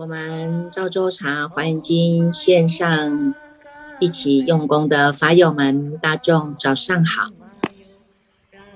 [0.00, 3.34] 我们赵州茶华严经线上
[4.00, 7.28] 一起用功的法友们，大众早上好！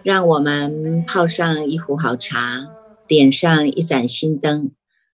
[0.03, 2.69] 让我们泡上一壶好茶，
[3.09, 4.73] 点上一盏心灯，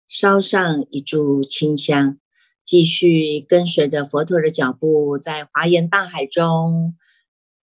[0.06, 2.18] 烧上一炷清香，
[2.62, 6.94] 继续跟随着佛陀的脚步，在华严大海中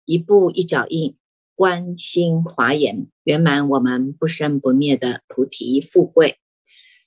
[0.04, 1.16] 一步一脚印，
[1.56, 6.40] 观心华严，圆满我们不生不灭的菩提富贵。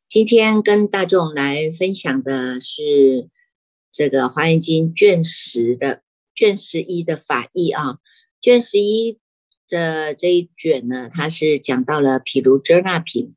[0.09, 3.29] 今天跟大众来分享的是
[3.91, 7.99] 这个《华严经》卷十的卷十一的法义啊。
[8.41, 9.19] 卷十一
[9.69, 13.35] 的这一卷呢，它是讲到了毗卢遮那品。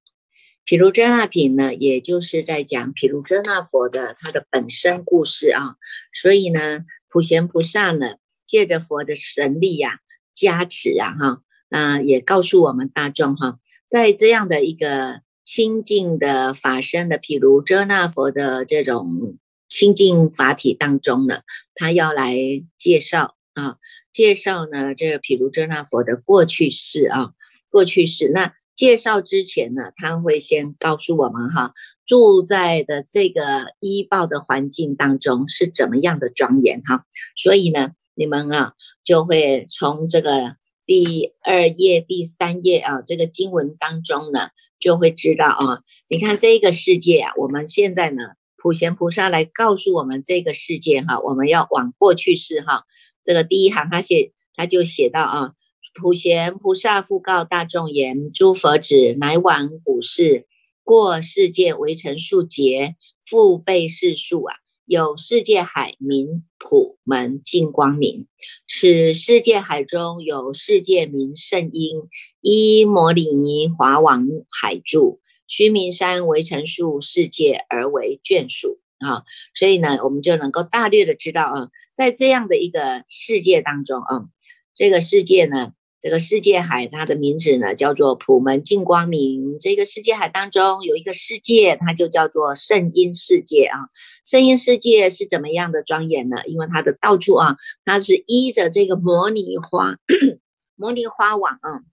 [0.63, 5.75] 毗卢遮那品呢，也就是在讲毗卢遮那佛的他的本身故事啊。
[6.13, 10.01] 所以呢，普贤菩萨呢，借着佛的神力呀、
[10.35, 15.21] 加持啊，哈，那也告诉我们大众哈，在这样的一个。
[15.51, 21.41] 清净的法身的，譬如遮那佛的这种清净法体当中呢，
[21.73, 22.37] 他要来
[22.77, 23.77] 介绍啊，
[24.13, 27.31] 介绍呢这个譬如遮那佛的过去式啊，
[27.71, 28.29] 过去式。
[28.31, 31.73] 那介绍之前呢，他会先告诉我们哈，
[32.05, 37.05] 住在的这个医报的环境当中是怎么样的庄严哈。
[37.35, 44.49] 所以呢，你们啊就会从这个第二页、第三页啊这个经文当中呢。
[44.79, 48.23] 就会知道啊，你看这个世界啊，我们现在呢，
[48.55, 52.83] 普贤菩萨来告诉我们这个世界哈，我们要往过去世哈。
[53.23, 55.53] 这个第一行他写，他就写到啊，
[55.99, 60.47] 普贤菩萨复告大众言：诸佛子乃往古世，
[60.83, 64.55] 过世界为成数劫，复被世数啊。
[64.89, 68.25] 有世界海名普门净光明，
[68.65, 72.09] 此世界海中有世界名圣音，
[72.41, 79.25] 依摩尼华王海住，须弥山为成数世界而为眷属啊。
[79.53, 84.25] 所以呢，我们就能够大略的知道啊，在这样的一个世界当中啊，
[84.73, 85.73] 这个世界呢。
[86.01, 89.59] 这个世界海，它的名字呢叫做普门净光明。
[89.59, 93.77] 这个世界海当中有一个世界，它就叫做圣音世界啊。
[94.23, 96.37] 圣音世界是怎么样的庄严呢？
[96.45, 99.97] 因为它的到处啊，它是依着这个摩尼花，
[100.77, 101.83] 摩尼花网啊，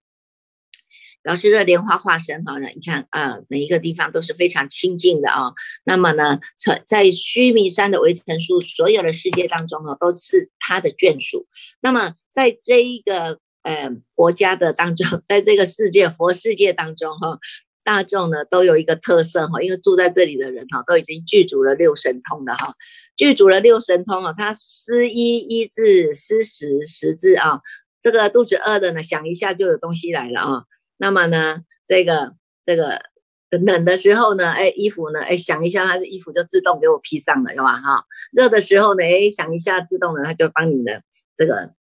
[1.25, 2.61] 表示这莲花化身哈。
[2.61, 5.53] 你看啊，每一个地方都是非常清净的啊。
[5.83, 11.49] 那么呢，在在须弥山的围城树，所有的世界当中呢，都是它的眷属。
[11.81, 13.41] 那么在这一个。
[13.67, 17.37] 呃，国家的当中， 在这个世界佛世界当中哈，
[17.83, 22.73] 大众呢都有一个特色哈，因为住在这里的人哈，都已经具足了六神通的哈，
[23.17, 27.59] 具足了六神通啊，他思一一字，思十十字啊，
[28.01, 30.63] 这个肚子饿的呢，想一下就有东西来了啊。
[30.99, 32.35] 那么呢，这个
[32.65, 33.03] 这个
[33.51, 38.05] 冷的时候呢，哎，衣服呢，哎，想一下他的衣服就自动给我披上了，有吧哈？
[38.33, 41.03] 热的时候呢，哎，想一下自动的他就帮你的
[41.37, 41.76] 这个。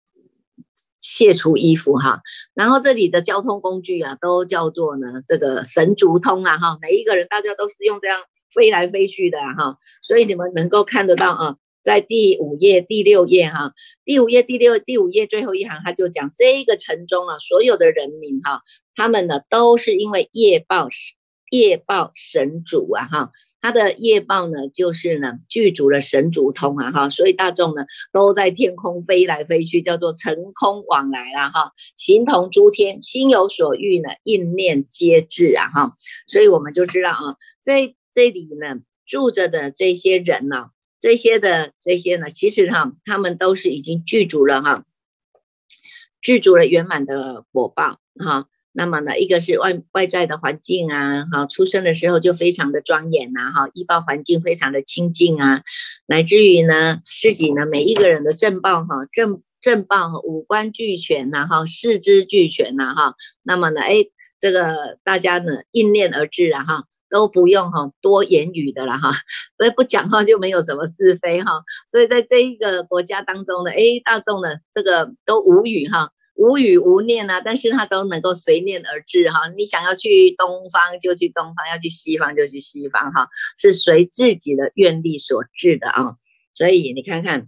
[1.03, 2.21] 卸除衣服哈，
[2.53, 8.21] 然后这里的交通工具啊，都叫做呢这个神足通啊哈，每一个人大家都是用这样
[8.55, 13.73] 飞来飞去的哈，所以你们能够看得到啊，在第五页、第六页哈，
[14.05, 18.61] 第五页、第六、第五页最后一行，他就讲这个城中啊，所有的人民哈，
[18.95, 20.87] 他们呢都是因为夜报
[21.51, 23.31] 夜报神主啊哈。
[23.63, 35.93] 他的业报呢，就是呢具足了神足通啊哈，所以大众呢都在天空飞来飞去，叫做乘空往来啦哈，形同诸天，心有所欲呢，应念皆至啊哈，
[36.27, 44.83] 所以我们就知道啊，在这里呢住着的这些人呢，这些的这些呢，其实哈，他们都是已经具足了哈，
[46.21, 48.49] 具足了圆满的果报哈。
[48.75, 55.61] 那么呢，一个是外外在的环境啊，哈，出生的时候就非常的庄严呐，哈，医报环境非常的清净啊，
[56.07, 63.13] 乃至于呢，自己呢，每一个人的正报哈，正正报五官俱全呐，哈，四肢俱全呐，哈，
[63.43, 64.05] 那么呢，哎，
[64.39, 69.11] 这个大家呢，应念而至啊，哈，都不用哈多言语的了哈，
[69.55, 71.61] 不不讲话就没有什么是非哈，
[71.91, 76.09] 所以在这一个国家当中呢，哎，大众呢，这个都无语哈。
[76.43, 79.49] 无语无念啊，但是他都能够随念而至哈。
[79.55, 86.17] 你想要去东方就去东方，要去西方就去西方哈，是随自己的愿力所致的啊。
[86.53, 87.47] 所以你看看，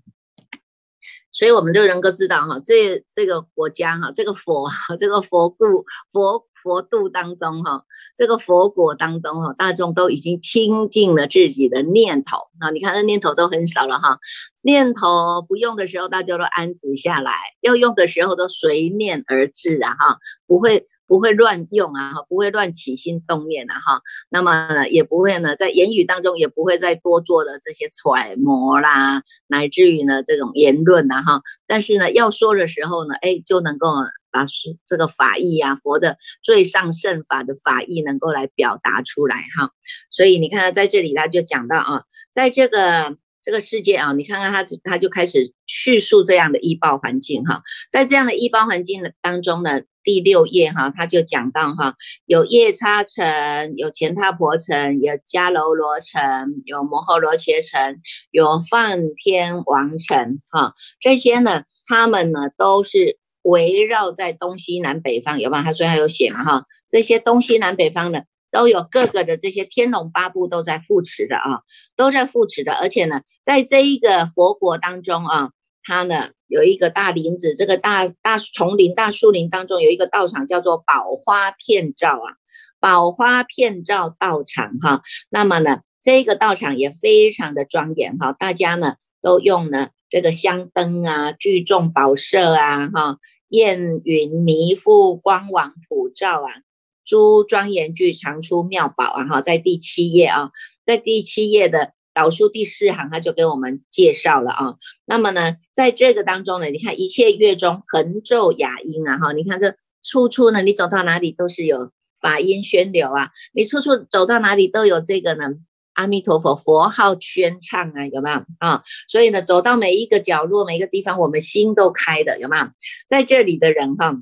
[1.35, 4.67] 所以我们就能够知道哈，这这个国家哈，这个佛
[4.97, 6.47] 这个佛故佛。
[6.65, 7.85] 佛度当中哈，
[8.17, 12.71] 这个佛果当中哈，大众都已经清净了自己的念头啊！
[12.71, 14.17] 你看那念头都很少了哈，
[14.63, 20.17] 念头不用的时候，大家都安止下来；要用的时候，都随念而至啊哈，
[20.47, 33.89] 不会不会乱用啊，哈，不会乱起心动念啊，哈，那么呢，也不会呢，在言语当中也不会再多做的这些揣摩啦，乃至于呢这种言论呐，哈，但是呢，要说的时候呢，哎，就能够
[34.31, 34.45] 把
[34.85, 39.71] 这个法义啊，佛的最上圣法的法义能够来表达出来，哈，
[40.09, 43.17] 所以你看在这里他就讲到啊，在这个。
[43.45, 47.61] 这个世界啊，你看看他，他就开始叙述这样的医报环境哈，
[47.91, 51.95] 在这样的医报环境的当中呢，第六页哈，他就讲到哈，
[52.25, 56.21] 有夜叉城，有乾闼婆城，有迦楼罗城，
[56.63, 57.97] 有摩诃罗伽城，
[58.31, 65.61] 有梵天王城哈，这些呢，他们呢都是围绕在东西南北方，有吧？
[65.61, 68.21] 他虽然有写嘛哈，这些东西南北方呢。
[68.51, 71.59] 都有各个的这些天龙八部都在扶持的啊，
[71.97, 75.49] 都在扶持的，而且呢，在这一个佛国当中啊，
[75.85, 82.35] 它呢有一个大林子，这个大大丛林、大树林当中有一个道场，叫做宝花片照啊，
[82.79, 85.01] 宝花片照道场哈。
[85.29, 93.17] 那么呢，这个道场也非常的庄严哈，大家呢都用呢这个香灯啊、聚众宝舍啊、哈
[93.49, 96.65] 焰云弥覆光王普照啊。
[97.07, 99.25] 诸庄严具常出妙宝啊！
[99.25, 100.49] 哈，在第七页啊，
[100.87, 104.75] 在第七页的导数第四行，他就给我们介绍了啊。
[105.05, 109.19] 那么呢，在这个当中呢，你看一切乐中横奏雅音啊！
[109.19, 111.91] 哈，你看这处处呢，你走到哪里都是有
[112.21, 115.49] 法音宣流啊，你处处走到哪里都有这个呢，
[115.95, 118.81] 阿弥陀佛佛号宣唱啊，有没有啊？
[119.09, 122.65] 所以呢，走到每一个角落、每一个地方，我们心都开的，有没有？
[123.09, 124.15] 在这里的人哈，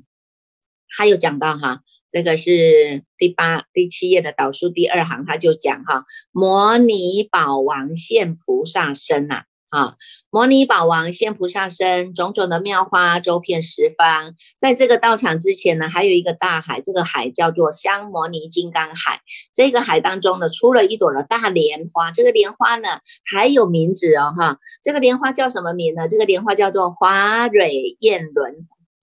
[0.96, 1.80] 他有讲到哈。
[2.10, 9.96] 这个是第八、第七页的导数第二行，他就讲哈，摩尼宝王现菩萨身呐，啊，
[10.30, 14.36] 摩尼宝王现菩萨身，种种的妙花周遍十方。
[14.60, 19.20] 在这个道场之前呢，还有一个大海，这个海叫做香摩尼金刚海。
[19.52, 26.06] 这个海当中呢，出了一朵的大莲花，这个莲花呢还有名字哦，哈，这个莲花叫什么名呢？
[26.06, 28.68] 这个莲花叫做花蕊艳轮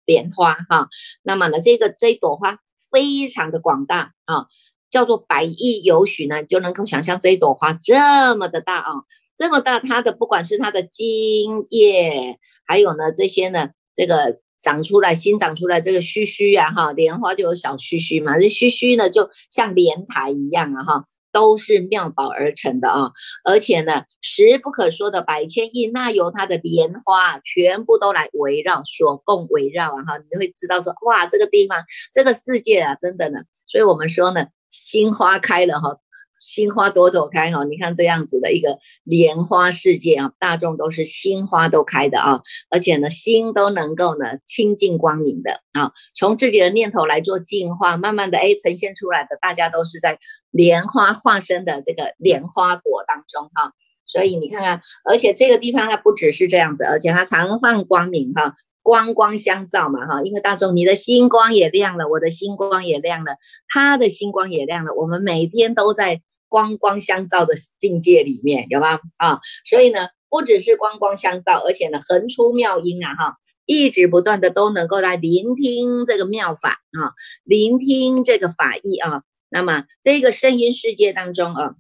[0.10, 0.90] 莲花，哈。
[1.24, 2.58] 那么呢，这个这一朵花。
[2.92, 4.48] 非常的广大啊，
[4.90, 8.92] 叫做百亿有许呢，就能够想象这一朵花这么的大啊，
[9.38, 21.06] 这么大，它的不管是它的茎叶，还有呢这些呢，这个长出来新长出来这个须须啊，哈，莲花就有小须须嘛，这须须呢就像莲台一样啊，哈。
[21.32, 23.12] 都是妙宝而成的啊，
[23.44, 35.98] 而且呢，十不可说的百千亿，那由它的莲花全部都来围绕，所供围绕啊哈，你会知道说，哇，这个地方，这个世界啊，真的呢，所以我们说呢，心花开了哈。
[36.40, 50.18] 心花朵朵开哈，你看这样子的一个莲花世界啊，大众都是心花都开的啊，而且呢，心都能够呢清净光明的啊，从自己的念头来做净化，慢慢的哎呈现出来的，大家都是在
[50.50, 53.74] 莲花化身的这个莲花果当中哈，
[54.06, 63.36] 所以你看看，而且这个地方它不只是这样子，而且它常放光明哈，光光相照嘛哈，因为大众你的星光也亮了，我的星光也亮了，
[63.68, 66.22] 他的星光也亮了，我们每天都在。
[66.50, 69.00] 光光相照的境界里面有吗？
[69.18, 79.24] 啊，所以呢，不只是光光相照，而且呢，横出妙音啊，哈，一直不断的都能够来聆听这个妙法啊，聆听这个法意啊。
[79.50, 81.76] 那么这个声音世界当中啊，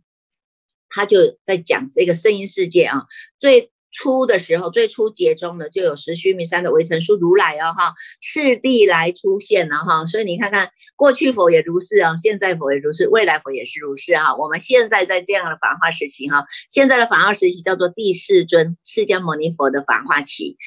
[0.89, 3.71] 他就在讲这个声音世界啊，最。
[3.91, 14.35] 初的时候，最初节中呢，就有十须弥山的维成书如来哦，哈，次第来出现了哈，所以你看看，过去佛也如是啊，现在佛也如是，未来佛也是如是哈。
[14.35, 20.57] 我们现在在这样的繁化时期哈，现在的繁化时期叫做第四尊释迦牟尼佛的繁化期，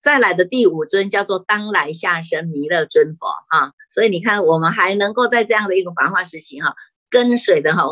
[0.00, 6.74] 再来的第五尊叫做当来下生弥勒尊佛哈，所以你看，我们还能够在这样的一个繁化时期哈，
[7.10, 7.84] 跟随的哈。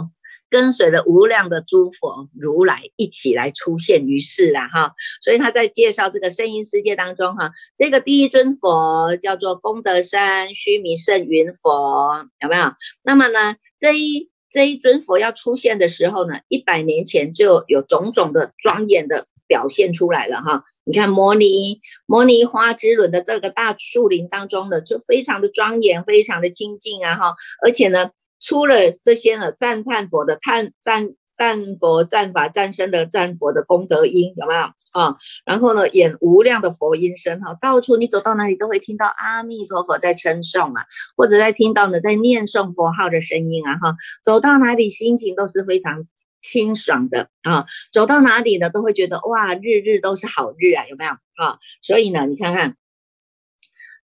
[0.49, 12.73] 跟随着无量的诸佛如来一起来出现于世了哈，所以他在介绍这个声音世界当中哈，这个第一尊佛叫做功德山须弥圣云佛，有没有？
[13.03, 20.63] 那么呢，这一这一尊佛要出现的时候呢，一百年前就有种种的庄严的表现出来了哈。
[20.85, 28.11] 你看摩尼摩尼花之轮的这个大树林当中呢，就非常的庄严，非常的清净啊哈，而且呢。
[28.41, 34.61] 出了这些呢，赞叹佛的叹赞赞佛赞法赞声的赞佛的功德音有没有
[34.93, 35.15] 啊？
[35.45, 46.07] 然后呢，演无量的佛音声哈，到处你走到哪里都会听到阿弥陀佛在称颂啊，或者在听到呢在念诵佛号的声音啊哈，走到哪里心情都是非常
[46.41, 51.59] 清爽的啊，走到哪里呢都会觉得哇，日日都是好日啊，有没有啊？
[51.83, 52.77] 所以呢，你看看。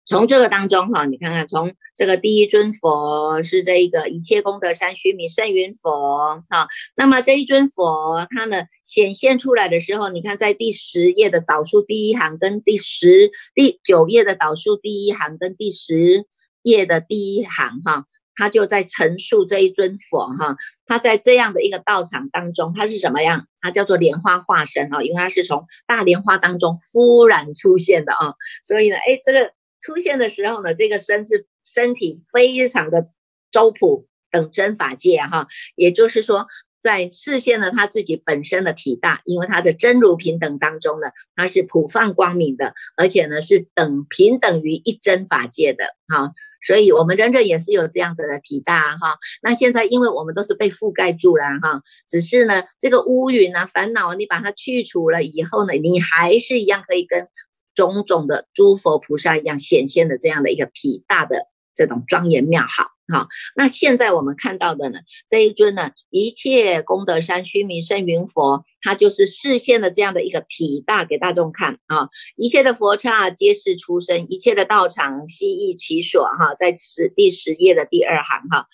[0.04, 6.66] 从这个当中哈，你看看，从这个第一尊佛是这一个一切功德山须弥圣云佛哈，
[6.96, 16.26] 那么这一尊佛它呢显现出来的时候，你看在第十页的导数第一行跟第十第九页的导数第一行跟第十
[16.62, 18.04] 页的第一行哈，
[18.34, 23.46] 他就在陈述这一尊佛哈，他在这样的一个道场当中，他是什么样？
[23.60, 29.52] 他叫做莲花化身哈，因为他是从大莲花当中忽然出现的啊，所以呢，哎，这个。
[29.84, 33.08] 出现的时候呢，这个身是身体非常的
[33.50, 36.46] 周普等真法界哈，也就是说，
[36.80, 46.32] 在视现了他自己本身的体大，因为他的真如平等当中呢，他是普放光明的，而且呢是等平等于一真法界的哈，
[46.66, 49.18] 所以我们人人也是有这样子的体大哈。
[49.42, 57.28] 那现在因为我们都是被覆盖住了哈，只是呢这个乌云啊烦恼，你把它去除了以后呢，你还是一样可以跟。
[57.74, 63.28] 种种的诸佛菩萨一样显现的这样的一个体大的这种庄严妙好，哈。
[63.56, 72.08] 那现在我们看到的呢，这一尊呢，一切功德山须弥圣云佛，它就是示现了这样的一个体大给大众看啊。
[72.36, 78.66] 一切的佛刹皆是出生，一切的道场悉亦其所，哈，在十第十页的第二行，哈，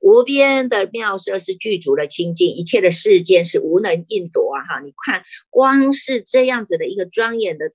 [0.00, 4.80] 无边的妙色是具足了清净，一切的世间是无能应夺啊，哈。
[4.80, 7.72] 你看，光是这样子的一个庄严的。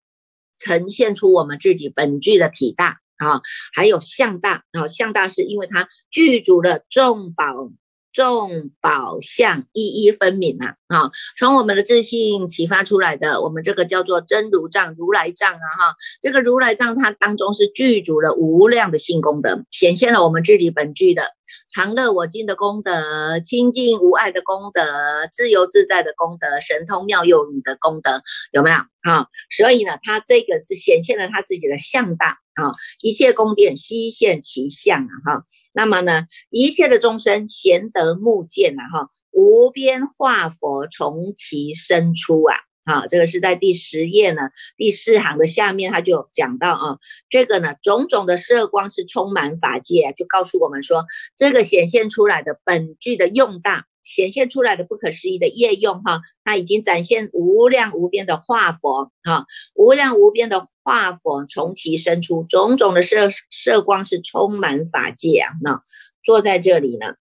[0.65, 3.41] 呈现出我们自己本具的体大啊，
[3.71, 7.69] 还有相大啊，相大是因为它具足了众宝
[8.11, 21.34] 众宝相一一分明啊啊，从我们的自信启发出来的，我们这个叫做真如藏如来藏啊哈，这个如来藏它当中是具足了无量的性功德，显现了我们自己本具的。
[21.73, 28.21] 常乐我净的功德，清净无碍的功德，自由自在的功德，神通妙用你的功德，
[28.51, 29.27] 有没有啊？
[29.55, 32.71] 所以呢，他这个是显现了他自己的相大啊，
[33.01, 35.43] 一切宫殿悉现其相啊，哈。
[35.73, 42.55] 那么呢，一切的众生贤得目见啊，哈，无边化佛从其身出啊。
[42.85, 46.99] 啊，这个是在第十页呢，第四行的下面，他就讲到啊，
[47.29, 51.03] 这个呢，种种的色光是充满法界，就告诉我们说，
[51.35, 65.81] 这个显现出来的本具的用大，显现出来的不可思议的业用哈，它已经展现无量无边的化佛啊，无量无边的化佛从其生出，种种的色色光是充满法界啊，那
[66.23, 67.15] 坐在这里呢，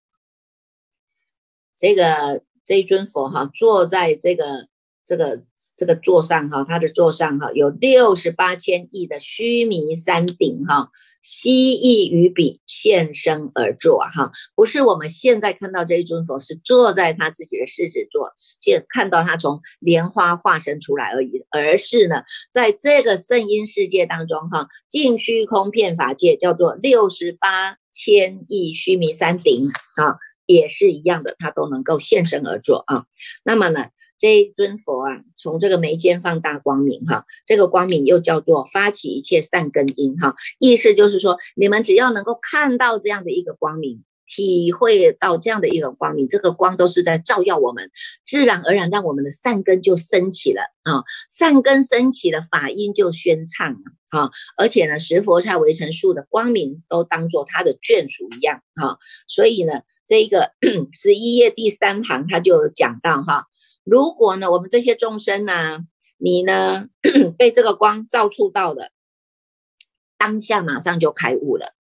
[1.74, 4.68] 这个这尊佛哈，坐在这个。
[5.04, 5.42] 这个
[5.76, 10.88] 这个座上哈，他的座上哈有六十八千亿的须弥山顶哈，
[11.20, 33.04] 蜥蜴与彼现身而坐哈，不是我们现在看到这一尊佛是坐在他自己的狮子座，见看到他从莲花化身出来而已，而是呢，在这个圣音世界当中哈，净虚空遍法界叫做六十八千亿须弥山顶啊，也是一样的，他都能够现身而坐啊，
[33.44, 33.88] 那么呢？
[34.24, 47.90] 这一尊佛啊，从这个眉间放大光明哈，这个光明又叫做发起一切善根因哈，意思就是说，你们只要能够看到这样的一个光明，体会到这样的一个光明，这个光都是在照耀我们，
[48.24, 53.78] 自然而然让我们的善根就升起了啊，善根升起了，法音就宣唱了
[54.18, 58.96] 啊，而且呢，十佛刹围城树的光明都当做他的眷属一样啊，
[59.28, 60.52] 所以呢，这个
[60.90, 63.48] 十一页第三行他就讲到哈。
[63.84, 65.80] 如果呢，我们这些众生呢，
[66.16, 66.86] 你呢
[67.36, 68.90] 被这个光照触到了，
[70.16, 71.74] 当下马上就开悟了。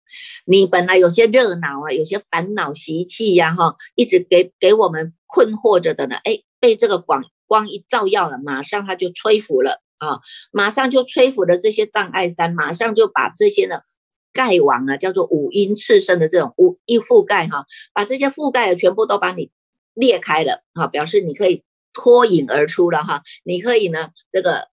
[0.45, 13.83] 你本来有些热闹啊，有些烦恼习气呀，哈，一直给给我们困惑着的呢，哎，被这个光光一照耀了，马上它就吹拂了啊，马上就吹拂了这些障碍山，马上就把这些呢
[14.33, 19.51] 盖网啊，叫做五阴炽盛的这种五一覆盖哈，把这些覆盖的全部都把你
[19.95, 21.63] 裂开了啊，表示你可以。
[21.93, 24.69] 脱颖而出了哈，你可以呢，这个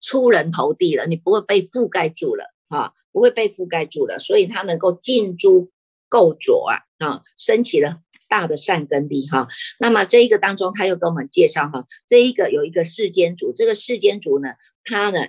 [0.00, 5.70] 出人头地了，你不会被覆盖住了哈，不会被覆盖住了，所以它能够尽诸
[6.08, 9.48] 垢浊啊啊，升起了大的善根力哈。
[9.78, 14.50] 那么这一个当中，他又跟我们介绍哈，这一个有一个世间主，这个世间主呢，
[14.84, 15.20] 他呢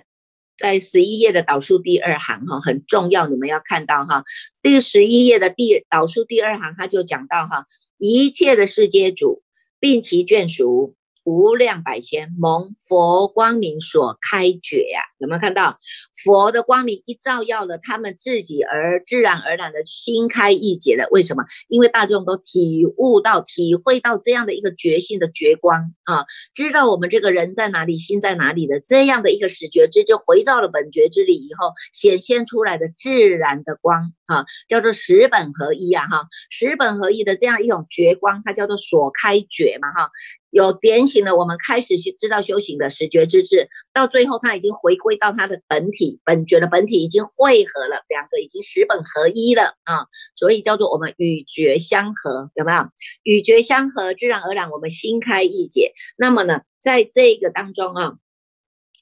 [0.56, 4.24] 在十一页的导数第二行哈，很重要，你们要看到哈，
[4.62, 7.66] 第十一页的第导数第二行，他就讲到哈，
[7.98, 9.42] 一切的世界主，
[9.80, 10.94] 并其眷属。
[11.24, 15.78] 无量百千蒙佛光明所开觉呀，有没有看到
[16.22, 21.08] 佛的光明一照耀了他们自己，而自然而然的心开意解了？
[21.10, 21.44] 为什么？
[21.68, 40.10] 因为大众都体悟到、体会到这样的一个觉性的觉光啊，知道我们这个人在哪里，心在哪里的这样的一个始觉之，就回到了本觉之理以后，显现出来的自然的光啊，叫做十本合一啊哈，十本合一的这样一种觉光，它叫做所开觉嘛哈。
[40.50, 50.06] 有点醒了，我们开始去知道修行的始觉之智，到最后他已经回归到它的本体本觉的本体已经汇合了，两个已经十本合一了啊，
[50.36, 52.88] 所以叫做我们与觉相合，有没有？
[53.22, 55.92] 与觉相合，自然而然我们心开意解。
[56.16, 58.14] 那么呢，在这个当中啊，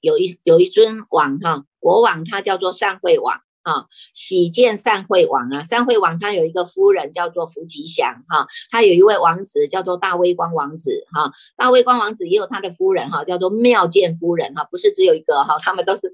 [0.00, 3.40] 有一有一尊王哈，国王他叫做善慧王。
[3.62, 16.12] 啊，喜见善惠王啊，善惠王他有一个夫人叫做福吉祥哈，他有一位王子叫做大威光王子哈，大威光王子也有他的夫人哈，叫做妙见夫人哈，不是只有一个哈，他们都是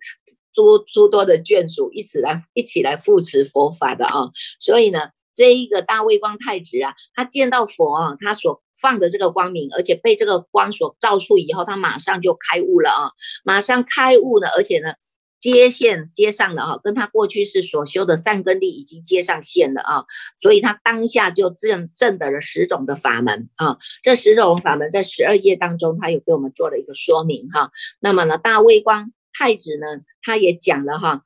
[0.52, 4.28] 诸诸多的眷属一起来一起来扶持佛法的啊，
[4.60, 13.12] 所以呢，这一个大威光太子啊，他见到佛啊，他所放的这个光明，而且被这个光所照出以后，他马上就开悟了啊，
[13.42, 14.92] 马上开悟了，而且呢。
[15.40, 20.04] 接线接上了啊，跟他过去是所修的善根力已经接上线了啊，
[20.36, 23.78] 所以他当下就证证得了十种的法门啊。
[24.02, 27.70] 这十种法门在十二页当中，他有给我们做了一个说明哈。
[28.00, 31.22] 那么呢，大卫光太子呢，他也讲了哈，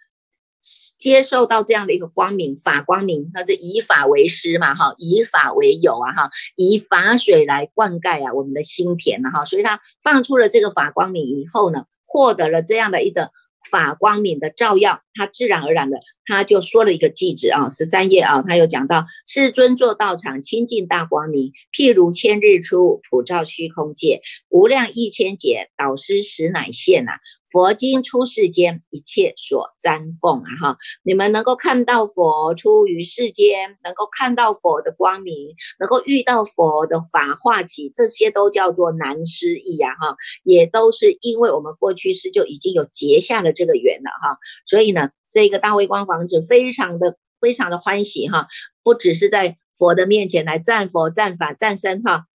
[0.98, 13.30] 接受到这样的一个光明法光明，他是以法为师嘛哈，以法为友啊哈，以法水来灌溉啊我们的心田呐哈，所以他放出了这个法光明以后呢，获得了这样的一个。
[13.70, 27.12] 法光明的照耀，他自然而然的，他就说了一个句子啊，十三页啊，他又讲到世尊做道场清净大光明，譬如千日出，普照虚空界，无量亿千劫，导师实乃现呐。
[27.50, 30.78] 佛经出世间，一切所瞻奉啊哈！
[31.02, 40.16] 你们能够看到佛出于世间，能够看到佛的光明，能够遇到佛的法化起，这些都叫做难思议啊哈！
[40.44, 48.46] 也都是因为我们过去世就已经有结下了这个缘了哈，所以呢，这个大卫光房子非常的非常的欢喜哈，
[48.82, 52.26] 不只是在佛的面前来赞佛、赞法、赞身哈。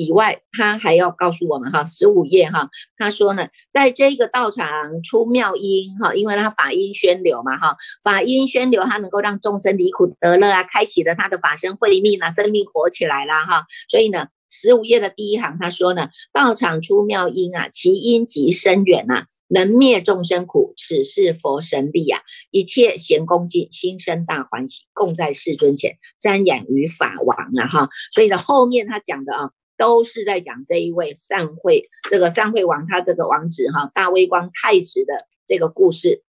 [0.00, 29.50] 以外，他还要告诉我们哈，十五页哈，他说呢，在这个道场出妙音哈，因为他法音宣流嘛哈，法音宣流，他能够让众生离苦得乐啊，开启了他的法身慧命啊，生命活起来了哈，所以呢，十五页的第一行他说呢，道场出妙音啊，其音极深远呐，能灭众生苦，此是佛神力啊，一切贤恭敬，心生大欢喜，供在世尊前，瞻仰于法王啊哈，所以呢，后面他讲的啊。
[29.78, 35.14] 都是在讲这一位善会，这个善会王，他这个王子哈，大威光太子的
[35.46, 36.24] 这个故事。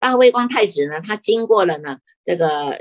[0.00, 2.80] 大威光太子呢，他经过了呢，这个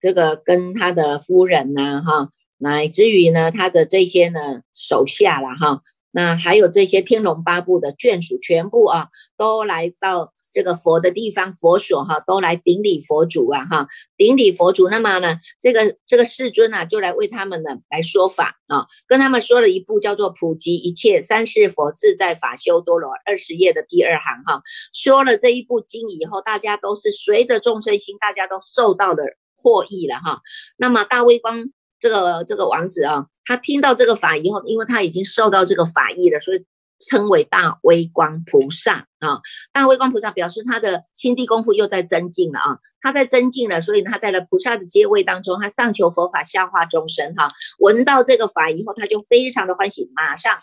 [0.00, 5.80] 这个跟他的夫人呢，哈，乃至于呢，他的这些呢手下了哈。
[6.12, 14.88] 那还有这些天龙八部的眷属，全部啊都来到这个佛的地方佛所哈，都来顶礼佛祖啊哈，顶礼佛祖。
[14.90, 29.24] 那么呢，这个这个世尊啊，就来为他们呢来说法啊，跟他们说了一部叫做《普及一切三世佛自在法修多罗》二十页的第二行哈，说了这一部经以后，大家都是随着众生心，大家都受到了
[29.56, 30.42] 获益了哈。
[30.76, 31.70] 那么大微光。
[32.02, 36.64] 这个这个王子啊，他听到这个法以后，因为他已经受到这个法益了，所以
[36.98, 39.40] 称为大微光菩萨啊。
[39.72, 47.52] 大微光菩萨表示他的心地功夫又在增进了啊，他在增进了，所以他在了菩萨的阶位当中，他上求佛法，下化众生哈。
[47.78, 50.58] 闻到这个法以后，他就非常的欢喜，马上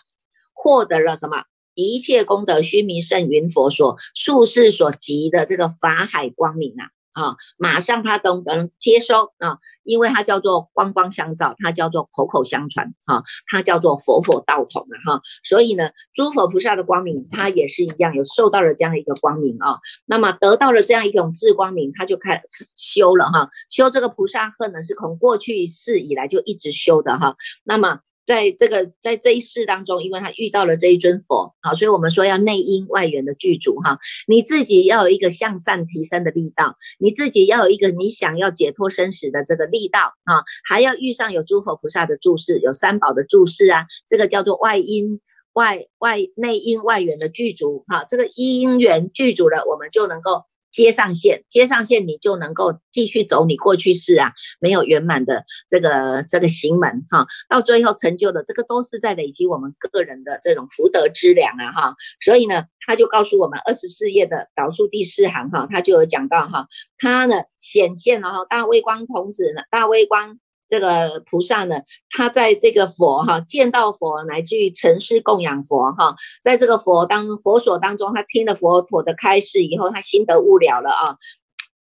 [0.52, 6.99] 获得了什么一切功德须弥圣云佛所术士所集的这个法海光明啊。
[7.12, 22.40] 啊，马上他都能接收啊，因为它叫做光光相照，它叫做口口相传啊，它叫做佛佛道统啊哈，所以呢，诸佛菩萨的光明，它也是一样有受到了这样的一个光明啊，那么得到了这样一种智光明，他就开
[22.76, 28.00] 修了哈，修这个菩萨恨呢，是从过去世以来就一直修的哈，那么。
[28.30, 45.20] 在这个在这一世当中，因为他遇到了这一尊佛，好，所以我们说要内因外缘的具足哈，你自己要有一个向善提升的力道，你自己要有一个你想要解脱生死的这个力道啊，还要遇上有诸佛菩萨的注释，有三宝的注释啊，这个叫做外因
[45.54, 66.66] 外外内因外缘的具足哈，这个因缘具足了，我们就能够接上线，接上线，你就能够继续走你过去式啊，没有圆满的这个这个行门哈，到最后成就的这个都是在累积我们个人的这种福德之粮啊哈，所以呢，他就告诉我们二十四页的导数第四行哈，他就有讲到哈，
[66.98, 70.38] 他呢显现了哈，大微光童子呢，大微光。
[70.70, 71.80] 这个菩萨呢，
[72.10, 81.16] 他在这个佛哈见到佛，乃至于成师供养佛哈，在这个佛当佛所当中，他听了佛陀的开示以后，他心得悟了了啊，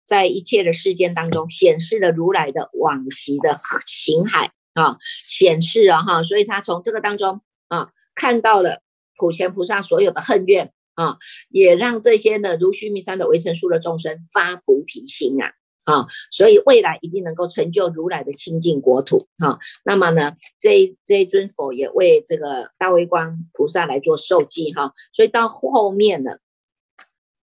[0.06, 8.80] 在一切的世间当中，显示了如来的往昔的行海啊，显示啊哈，所以他从这个当中啊，看到了
[9.18, 11.18] 普贤菩萨所有的恨怨啊，
[11.50, 15.52] 也让这些呢如须弥山的围城树的众生发菩提心啊。
[15.88, 19.58] 啊，所以未来一定能够成就如来的清净国土哈。
[19.86, 24.92] 那么呢，这一这一尊佛也为这个大威光菩萨来做受记哈。
[25.14, 26.32] 所以到后面呢，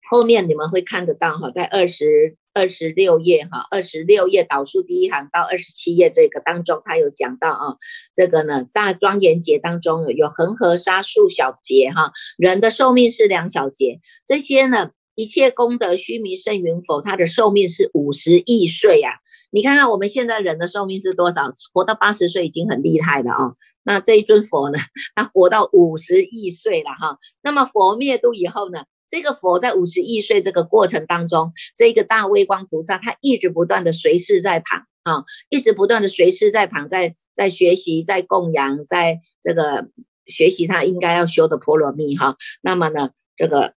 [0.09, 7.77] 后面你们会看得到哈，在二十二十六页哈，二十六页导数第一行到二十七页这个当中，他有讲到啊，
[8.13, 14.91] 这个呢大庄严节当中有有恒河沙数小节哈，人的寿命是两小节，这些呢。
[15.15, 17.01] 一切功德须弥胜云佛？
[17.01, 19.11] 他的寿命是五十亿岁呀！
[19.49, 21.51] 你看看我们现在人的寿命是多少？
[21.73, 23.55] 活到八十岁已经很厉害了啊！
[23.83, 24.77] 那这一尊佛呢？
[25.15, 27.17] 他活到五十亿岁了哈。
[27.41, 28.83] 那么佛灭度以后呢？
[29.07, 39.87] 这个佛在五十亿岁这个过程当中，这个大微光菩萨他一直不断的随侍在旁啊，一直不断的随侍在旁，在在学习，在供养，在这个
[40.25, 42.35] 学习他应该要修的波罗蜜哈。
[42.61, 43.75] 那么呢，这个。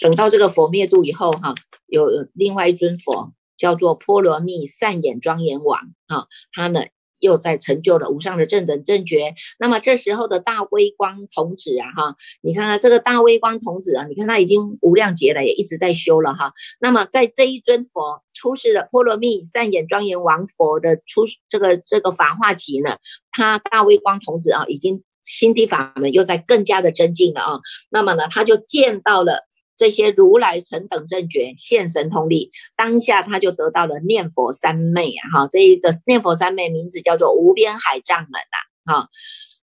[0.00, 1.54] 等到这个佛灭度以后，哈，
[1.86, 5.78] 有另外一尊佛叫做波罗蜜善眼庄严王，
[6.08, 6.84] 哈，他呢
[7.20, 9.34] 又在成就了无上的正等正觉。
[9.60, 16.52] 那么这时候的大微光童子啊，哈，你看看这个大微光童子啊，你看他已经无量劫了，也一直在修了哈。
[16.80, 22.96] 那么在这一尊佛出世的波罗蜜善眼庄严王佛的出这个这个法化期呢，
[23.30, 27.60] 他大微光童子啊，已经心地法门又在更加的增进了啊。
[27.90, 29.46] 那么呢，他就见到了。
[29.82, 35.22] 这些如来成等正觉现神通力，当下他就得到了念佛三昧啊！
[35.32, 38.94] 哈，这一个念佛三昧名字叫做无边海藏门呐！
[38.94, 39.08] 哈，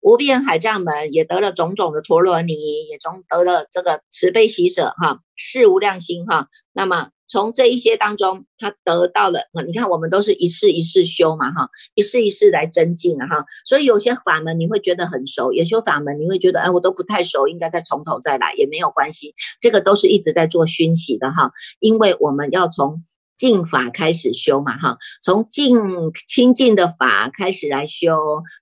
[0.02, 2.54] 无边海藏门也得了种种的陀罗尼，
[2.90, 6.50] 也中得了这个慈悲喜舍哈，是无量心哈。
[6.74, 7.12] 那么。
[7.32, 9.64] 从这一些当中，他得到了啊！
[9.66, 13.46] 你看，我们都是一世一世修嘛，哈，一世一世来增进的，哈。
[13.66, 19.34] 所以有些法门你会觉得很熟，也修法门你会觉得，哎，我都不太熟，应该再从头再来也没有关系。
[19.62, 23.02] 这个都是一直在做熏习的哈，因为我们要从。
[23.42, 25.76] 净法开始修嘛，哈，从净
[26.28, 28.16] 清净的法开始来修，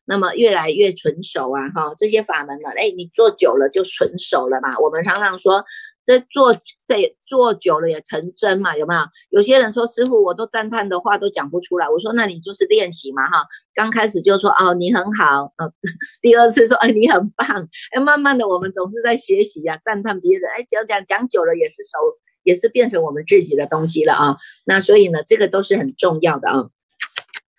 [0.06, 4.80] 那么越来越纯熟啊，哈，这些法门呢，哎，你做久了就纯熟了嘛。
[4.80, 5.66] 我们常常说，
[6.06, 6.54] 这做
[6.88, 9.02] 这做久了也成真嘛，有没有？
[9.32, 11.90] 有些人说，师傅，我都赞叹的话都讲不出来。
[11.90, 15.70] 我说，那你就是练习嘛，哈，刚开始就说哦，你很好，呃，
[16.24, 22.00] 第二次说，哎，你很棒，哎，慢慢的我们总是在学习呀，赞叹别人，哎，讲讲讲久了也是熟。
[22.44, 26.70] 也是变成我们自己的东西了啊，那所以呢，这个都是很重要的啊。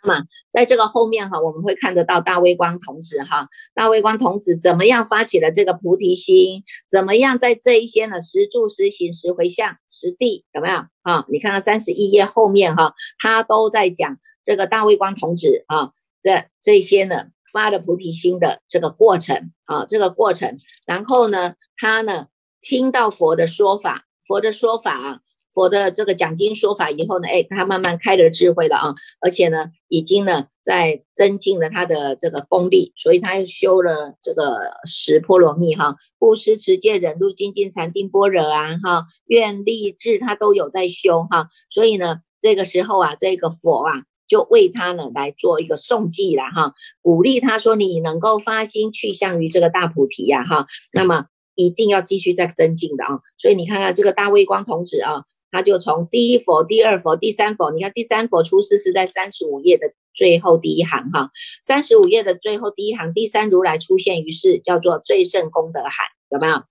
[0.02, 6.64] 那么在这个后面哈，我们会看得到大微光童子哈，大微光童子怎么样发起了这个菩提心？
[6.90, 8.18] 怎么样在这一些呢？
[8.18, 11.26] 十住、十行、十回向、十地有没有啊？
[11.28, 15.90] 你看到三十一页后面哈，他都在讲这个大微光童子啊，
[16.22, 22.28] 这这些呢发了菩提心的这个过程啊，这个过程，然后呢，他呢
[22.62, 24.06] 听到佛的说法。
[24.26, 25.20] 佛的说法啊，
[25.52, 51.26] 佛的这个讲经说法以后呢，哎，他慢慢开了智慧了啊，而且呢，已经呢在增进了他的这个功力，所以他又修了这个十波罗蜜哈，布施、持戒、忍辱、精进、禅定、般若啊哈，愿力智他都有在修哈，所以呢，这个时候啊，这个佛啊就为他呢来做一个诵记了哈，鼓励他说你能够发心去向于这个大菩提呀哈，那么。
[51.54, 53.20] 一定要继续再增进的啊！
[53.36, 61.30] 所以你看看这个大卫光童子啊，他就从第一佛、第二佛、第三佛，你看第三佛出世是在三十五页的最后第一行哈，
[61.62, 66.62] 三十五页的最后第一行，第三如来出现于世，叫做最胜功德海，有没有？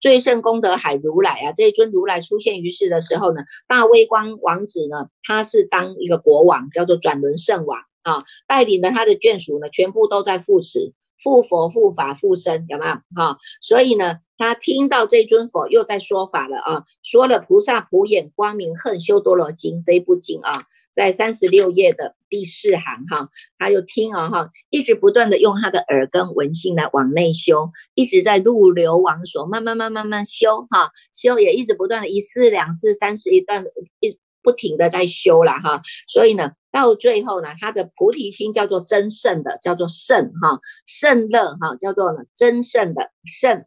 [0.00, 10.92] 最胜功德海如来啊，这一尊如来出现于世的时候呢，大卫光王子呢，他是当一个国王，叫做转轮圣王啊，带领的他的眷属呢，全部都在护持。
[11.22, 12.92] 复佛、复法、复生，有没有？
[13.16, 14.18] 哈，所以呢。
[14.40, 33.64] 他听到这尊佛又在说法了啊，说了《菩萨普眼光明恨修多罗经》这一部经啊，在三十六页的第四行哈，他又听啊哈，一直不断的用他的耳根闻性来往内修，一直在入流往所，慢慢慢慢慢修哈，修也一直不断的一次两次三次一段
[33.98, 34.16] 一
[34.48, 43.66] 不停的在修了哈，所以呢，到最后呢，他的菩提心叫做真圣的，叫做圣哈，圣乐哈，叫做呢真圣的圣。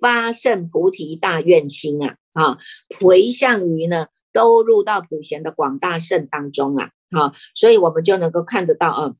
[0.00, 2.58] 发圣菩提大愿心啊，啊，
[2.98, 9.14] 回向于呢，都入到普贤的广大圣当中啊，啊，所以我们就能够看得到啊，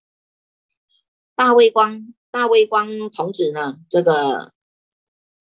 [1.36, 4.52] 大微光大微光童子呢，这个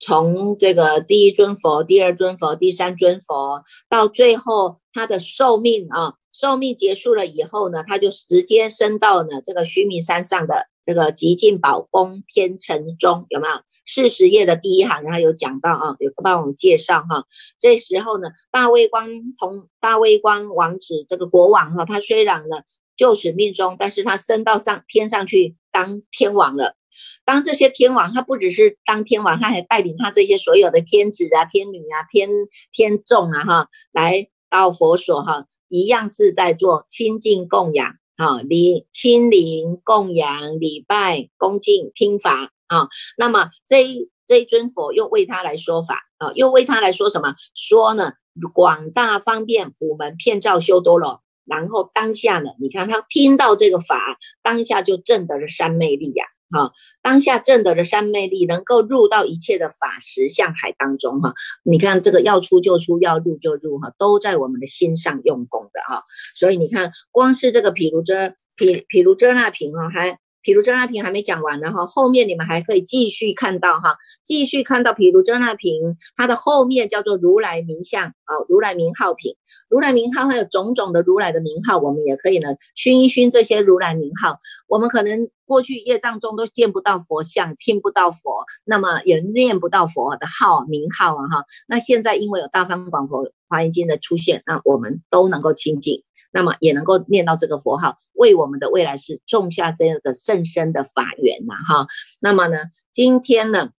[0.04, 13.54] 从这个第一尊佛、第二尊佛、第三尊佛，到最后他的寿命啊，寿命结束了以后呢，他就直接升到呢这个须弥山上的这个极尽宝宫天城中，有没有？
[13.84, 17.24] 四十页的第一行，然后有讲到啊，有帮我们介绍哈。
[17.58, 22.62] 这时候呢，大威光同大威光王子这个国王哈，他虽然呢
[22.96, 26.76] 就死命中，但是他升到上天上去当天王了。
[27.24, 32.28] 当这些天王，他不只是当天王，他还带领他这些所有的天子啊、天女啊、天
[32.70, 42.52] 天众啊哈，来到佛所哈，一样是在做清净供养啊，礼亲临供养、礼拜、恭敬、听法。
[42.68, 47.34] 啊，那么这这一尊佛又为他来说法啊，又为他来说什么？
[47.54, 48.14] 说呢，
[48.54, 51.20] 广大方便普门遍照修多罗。
[51.44, 56.24] 然后当下呢，你看他听到这个法，当下就证得了三昧力呀。
[56.52, 61.34] 哈，当下正德的三昧力，能够入到一切的法实相海当中哈。
[61.64, 66.04] 你看这个要出就出，要入就入哈，都在我们的心上用功的哈。
[66.34, 70.21] 所以你看，光是这个毗卢遮毗毗卢遮那瓶哈，还。
[70.42, 79.36] 毗卢遮那品还没讲完呢哈，后面你们还可以继续看到哈，继续看到毗卢遮那品，它的后面叫做如来名相啊，如来名号品，
[79.68, 84.36] 如来名号还有种种的如来的名号，我们也可以呢熏一熏这些如来名号。
[84.66, 91.44] 我们可能过去业障中都见不到佛像，听不到佛，那么也念不到佛的号名号啊哈。
[91.68, 96.02] 那现在因为有大方广佛华严经的出现，那我们都能够清净。
[96.32, 101.86] 那么也能够念到这个佛号，为我们的未来是种下这样的甚深的法缘呐哈。
[102.20, 102.58] 那么呢，
[102.90, 103.70] 今天呢，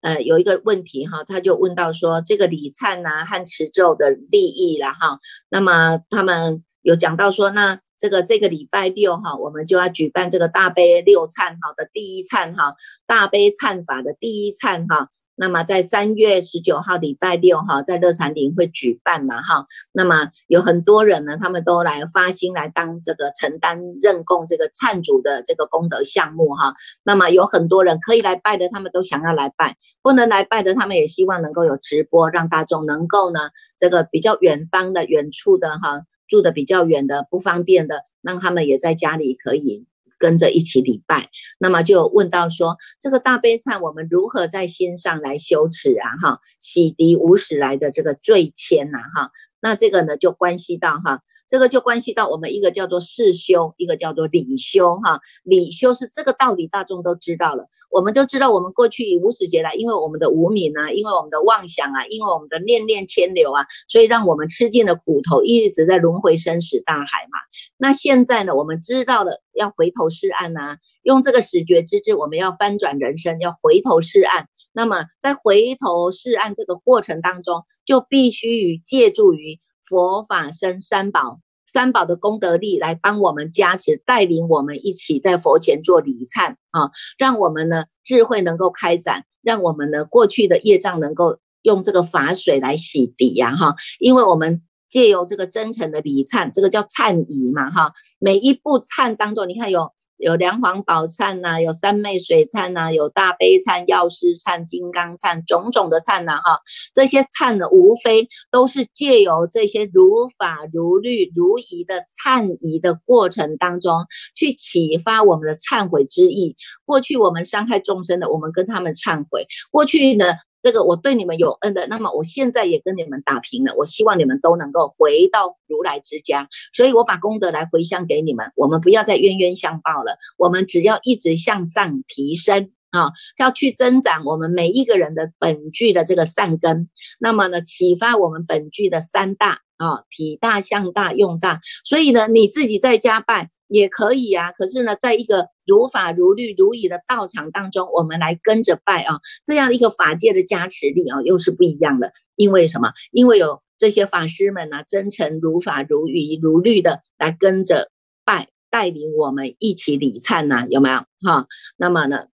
[0.00, 5.18] 呃，有一个问题哈，他就问到说，这个礼忏呐和持咒的利益了哈。
[5.50, 12.74] 那么他们有讲到说，那这个这个礼拜六哈，我们就要举办这个大悲六忏哈的第一忏哈，
[13.06, 15.10] 大悲忏法的第一忏哈。
[15.40, 26.74] 那么在三月十九号礼拜六哈，在乐禅林会举办嘛哈，那么有很多人呢，他们都来发心来当这个承担认供这个忏主的这个功德项目哈。
[27.04, 39.86] 那么有很多人可以来拜的，他们都想要来拜；不能来拜的，他们也希望能够有直播，让大众能够呢，这个比较远方的、远处的哈，住的比较远的、不方便的，让他们也在家里可以。
[40.18, 41.28] 跟着一起礼拜，
[41.58, 46.10] 那么就问到说，这个大悲忏我们如何在心上来修持啊？
[46.22, 48.98] 哈，洗涤无始来的这个罪愆呐？
[49.14, 49.30] 哈。
[49.60, 55.18] 那这个呢，就关系到哈，这个就关系到我们一个叫做事修，一个叫做理修哈。
[55.42, 57.66] 理修是这个道理，大众都知道了。
[57.90, 67.40] 我们都知道，我们过去以无始劫来，因为我们的无明啊，因为我们的妄想啊，因为我们的念念牵流啊，所以让我们吃尽了苦头，一直在轮回生死大海嘛。
[67.78, 74.46] 那现在呢，我们知道了要回头是岸呐，用这个始觉之智，我们要翻转人生，要回头是岸。
[74.72, 79.58] 那么在回头是岸这个过程当中，就必须与借助于。
[79.88, 99.92] 佛法生三宝，三宝的功德力来帮我们加持，带领我们一起在佛前做礼忏啊，让我们呢智慧能够开展，让我们呢过去的业障能够用这个法水来洗涤呀哈，因为我们借由这个真诚的礼忏，这个叫忏仪嘛哈，每一步忏当中，你看有。
[100.20, 106.58] 有梁皇宝忏呐，有三昧水忏呐，有大悲忏、药师忏、金刚忏，种种的忏呐，哈，
[106.92, 113.94] 这些忏呢，无非都是借由这些如法如律如仪的忏仪的过程当中，
[114.34, 116.56] 去启发我们的忏悔之意。
[116.84, 119.46] 过去我们伤害众生的，我们跟他们忏悔。
[119.70, 120.34] 过去呢？
[120.62, 123.74] 这个我对你们有恩的，那么我现在也跟你们打平了。
[123.76, 128.50] 我希望你们都能够回到如来之家，所以我把功德来回向给你们。
[128.56, 136.88] 我们不要再冤冤相报了，我们只要一直向上提升啊，要去增长我们每一个人的本具的这个善根。
[137.20, 144.52] 那么呢，启发我们本具的三大啊，体大向大用大，所以呢，你自己在家拜也可以啊。
[144.52, 152.12] 可是呢，在一个如法如律如仪的道场当中，我们来跟着拜啊，这样一个法界的加持力啊，又是不一样的。
[152.36, 152.92] 因为什么？
[153.12, 157.90] 因为有这些法师们呢，真诚如法如仪如律的来跟着
[158.24, 160.98] 拜，带领我们一起礼忏呐，有没有？
[161.22, 162.26] 哈，那么呢？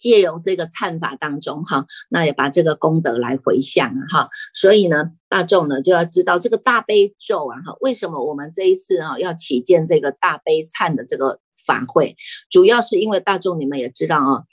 [0.00, 12.16] 借由这个忏法当中，哈，那也把这个功德来回向，哈，所以呢，大众呢就要知道这个大悲咒啊，哈，为什么我们这一次啊要起建这个大悲忏的这个法会，
[12.50, 14.44] 主要是因为大众你们也知道啊，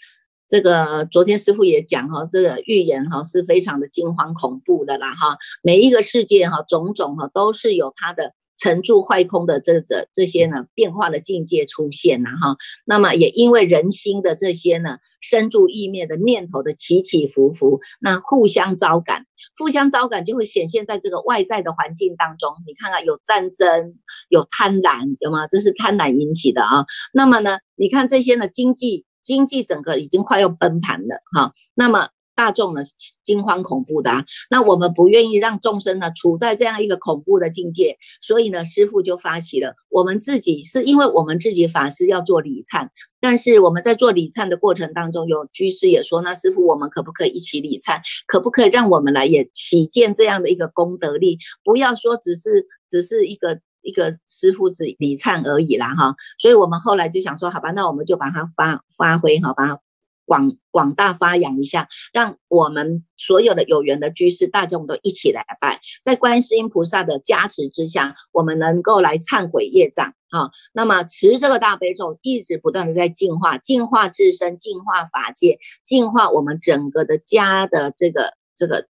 [0.49, 8.33] 这个昨天师傅也讲哈，这个预言哈是非常的惊慌恐怖的啦，哈，每一个世界哈，种种哈都是有它的。
[8.57, 19.25] 沉住坏空的这这这些呢变化的境界出现了哈，那么也因为人心的这些呢生住意灭的念头的起起伏伏，那互相招感，
[19.57, 22.51] 互相招感就会显现在这个外在的环境当中。
[22.65, 23.95] 你看看有战争，
[24.29, 25.47] 有贪婪，有吗？
[25.47, 26.85] 这是贪婪引起的啊。
[27.13, 32.09] 那么呢，你看这些呢经济经济整个已经快要崩盘了哈，那么。
[32.37, 32.81] 大众呢
[33.23, 47.99] 惊慌恐怖的，啊，那我们不愿意让众生呢处在这样一个恐怖的境界，所以呢师傅就发起了，我们自己是因为我们自己法师要做礼忏，但是我们在做礼忏的过程当中，有居士也说，那师傅我们可不可以一起礼忏？
[48.27, 51.39] 可不可以让我们来也起见这样的一个功德力？
[51.63, 59.79] 不要说只是只是一个一个师傅是礼忏而已啦哈，所以我们后来就想说，好吧，那我们就把它发发挥好吧。
[60.27, 70.51] 广广大发扬一下，让我们所有的有缘的居士大众都一起来拜，在观世音菩萨的加持之下，我们能够来忏悔业障啊。
[70.73, 78.87] 那么持这个大悲咒，一直不断的在净化、净化自身、净化法界、净化我们整个的家的这个这个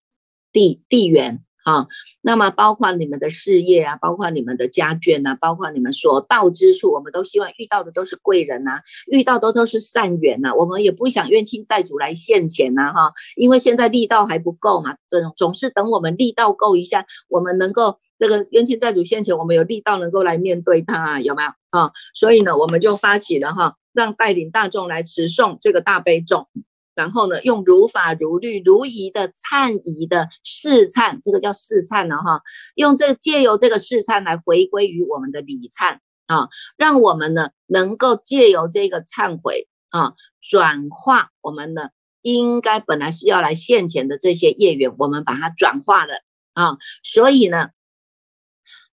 [0.52, 1.44] 地地缘。
[1.68, 1.86] 啊，
[2.22, 8.80] 那么包括你们的事业啊，包括你们的家眷呐，包括你们所到之处，我们都希望遇到的都是贵人呐，
[9.12, 10.54] 遇到的都是善缘呐。
[10.54, 21.92] 我们也不想冤亲债主来现钱呐，哈，因为现在力道还不够嘛，总总是等我们力道够一下，我们能够这个冤亲债主现钱，我们有力道能够来面对他，啊有没有啊？
[22.14, 26.46] 所以呢，我们就发起了哈，让带领大众来持诵这个大悲咒。
[26.98, 32.42] 然后呢，用如法如律如仪的忏仪的试忏，这个叫试忏了哈。
[32.74, 46.14] 用这借由这个试忏来回归于我们的礼忏啊，让我们呢能够借由这个忏悔啊，转化我们的应该本来是要来现前的这些业缘，我们把它转化了
[46.54, 46.78] 啊。
[47.04, 47.70] 所以呢，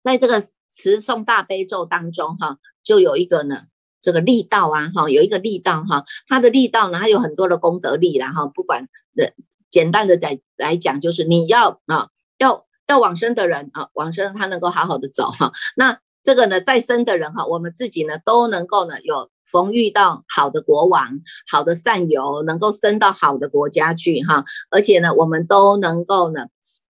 [0.01, 3.65] 在这个持诵大悲咒当中哈，就有一个呢。
[4.01, 9.33] 这个力道啊，哈，有一个力道哈，它的力道呢，它有很多的功德力然后不管的，
[9.69, 15.51] 简单的来来讲，就是你要啊，要要往生的人啊，往生他能够好好的走哈。
[15.75, 24.45] 那这个呢，在生的人哈，我们自己呢都能够呢有逢遇到好的国王、好的善友，能够升到好的国家去哈。
[24.69, 26.47] 而且呢，我们都能够呢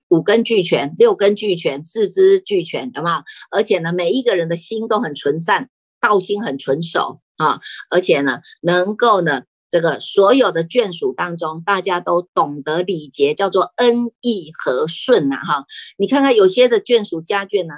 [0.10, 3.16] 五根俱全、六根俱全、四肢俱全，有没有？
[3.52, 5.70] 而且呢，每一个人的心都很纯善。
[6.02, 15.66] 道心很纯熟啊，而且呢，能够呢，这个所有的眷属当中，大家都懂得礼节，叫做恩义和顺呐哈。
[15.98, 17.76] 你看看有些的眷属家眷呢，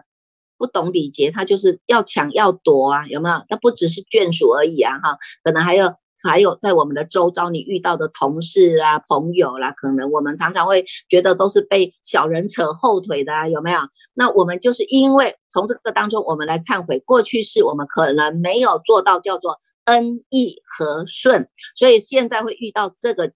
[0.58, 3.44] 不懂礼节，他就是要抢要夺啊，有没有？
[3.50, 5.94] 他不只是眷属而已啊哈，可能还有。
[6.24, 13.80] 还有在我们的周遭，你遇到的同事啊、朋友啦，可能我们常常会觉得都是被小人扯后腿的，有没有？
[14.14, 23.34] 那我们就是因为从这个当中，我们来忏悔过去是我们可能没有做到叫做恩义和顺，所以现在会遇到这个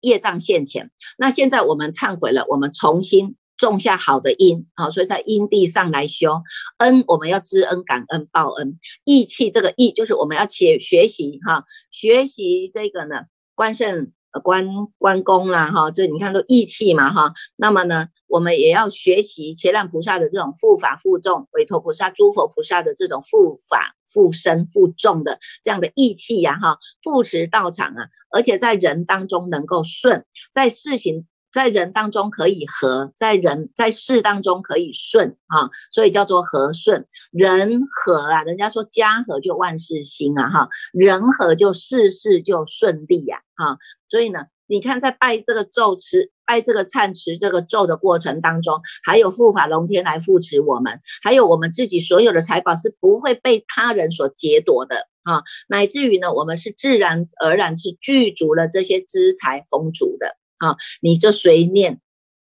[0.00, 0.90] 业障现前。
[1.18, 3.36] 那现在我们忏悔了，我们重新。
[3.68, 6.42] 种下好的因，啊，所以在因地上来修
[6.78, 8.78] 恩，我们要知恩、感恩、报恩。
[9.04, 14.66] 义气这个义，就是我们要学学习哈，学习这个呢，关圣、关
[14.98, 17.32] 关公啦哈，这你看都义气嘛哈。
[17.56, 31.26] 那么呢，我们也要学习切让菩萨的这种护法护众，韦陀菩萨、诸佛菩萨的这种护法护身护众的这样的义气呀哈，护持道场啊，而且在人当中能够顺，在事情。
[31.52, 37.06] 在人当中可以和，在人在事当中可以顺啊，所以叫做和顺。
[37.32, 43.78] 人和啊，人家说家和就万事兴啊，哈，人和就事事就顺利呀，哈。
[44.08, 60.36] 所以呢，你看在拜这个咒持、拜这个忏持这个咒的过程当中，还有护法龙天来护持我们，还有我们自己所有的财宝是不会被他人所劫夺的啊，乃至于呢，我们是自然而然是具足了这些资财丰足的。
[60.60, 62.00] 啊，你就随念，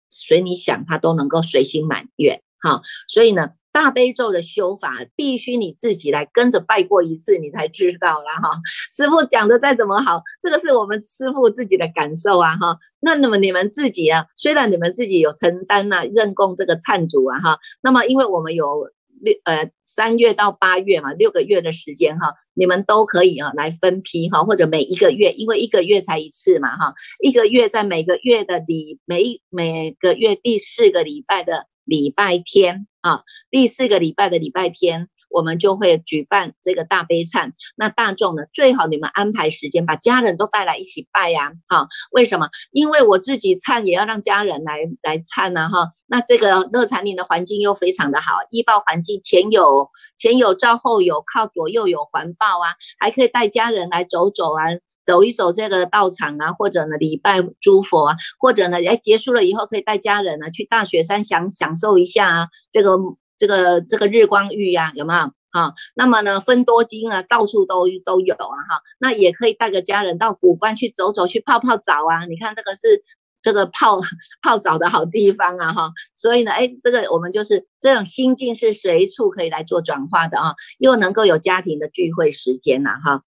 [0.09, 3.49] 随你想，他都能够随心满愿哈，所以呢。
[3.73, 8.51] 大悲咒的修法必须你自己来跟着拜过一次，你才知道了哈。
[8.95, 12.77] 师傅讲的再怎么好，这个是我们师傅自己的感受啊哈。
[12.99, 18.87] 那那么你们自己啊，虽然你们自己有承担呐认供这个忏主啊哈，那么因为我们有
[19.23, 26.93] 六呃三月到八月嘛，六个月的时间哈，你们都可以啊来分批哈，或者每一个月，因为一个月才一次嘛哈，
[27.23, 31.67] 一个月在每个月的礼每每个月第四个礼拜的。
[31.85, 37.51] 礼拜天啊，第四个礼拜的礼拜天，我们就会举办这个大悲忏。
[37.75, 41.51] 那大众呢，最好你们安排时间，把家人都带来一起拜呀。
[41.67, 42.47] 哈，为什么？
[42.71, 45.67] 因为我自己忏也要让家人来来忏呢。
[45.67, 54.63] 哈，那这个乐禅林的环境又非常的好，医报环境前有前有照后有靠左右有环抱啊，还可以带家人来走走啊。
[55.05, 62.97] 走一走这个道场啊，或者呢礼拜诸佛啊，或者呢哎结束了以后可以带家人呢去大雪山享享受一下啊，这个
[63.43, 65.19] 这个这个日光浴呀有没有
[65.51, 65.73] 哈？
[65.95, 73.03] 那么呢分多金啊到处都都有啊哈，那也可以带个家人到古关去走走去泡泡澡啊，你看这个是
[73.41, 73.99] 这个泡
[74.41, 83.23] 泡澡的好地方啊哈，所以呢哎这个我们就是这种心境是随处可以来做转化的啊，又能够有家庭的聚会时间呐哈。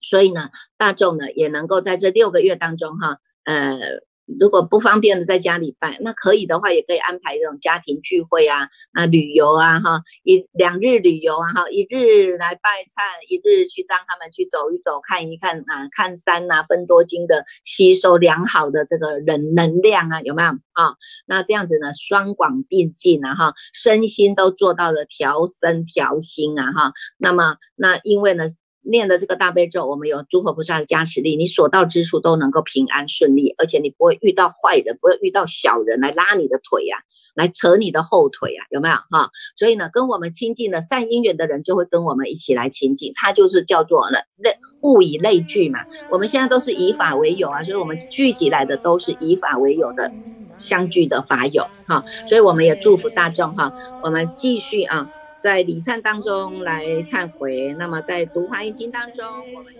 [0.00, 3.78] 所以呢，大众呢也能够在这六个月当中哈，呃，
[4.26, 20.94] 如果不方便的在家里拜，那可以的话，也可以安排这种家庭聚会啊，啊，旅游啊，哈，一两日旅游啊，哈，一日来拜忏，一日去让他们去走一走，看一看啊，看山呐，分多金的吸收良好的这个人能量啊，有没有啊？
[21.26, 28.44] 那这样子呢，双广并进啊，哈，身心都做到了调身调心啊，哈，那么那因为呢。
[28.84, 36.98] 念的这个大悲咒，我们有诸佛菩萨的加持力，你所到之处都能够平安顺利，而且你不会遇到坏人，不会遇到小人来拉你的腿呀，
[37.34, 39.30] 来扯你的后腿呀，有没有哈？
[39.56, 45.80] 所以呢，跟我们亲近的善因缘的人就会跟我们一起来亲近，他就是叫做呢类物以类聚嘛。
[46.10, 50.10] 我们现在都是以法为友啊，所以我们聚集来的都是以法为友的
[50.56, 52.04] 相聚的法友哈。
[52.26, 53.72] 所以我们也祝福大众哈，
[54.02, 55.08] 我们继续啊。
[55.42, 59.74] 在礼忏当中来忏悔，那么在读华严经当中，我们。